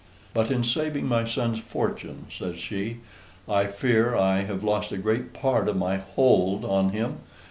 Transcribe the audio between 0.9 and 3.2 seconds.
my son's fortune," says she,